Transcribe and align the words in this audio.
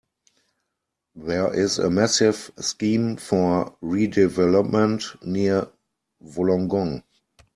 There 1.13 1.53
is 1.53 1.77
a 1.77 1.91
massive 1.91 2.49
scheme 2.57 3.17
for 3.17 3.77
redevelopment 3.83 5.23
near 5.23 5.69
Wollongong. 6.23 7.03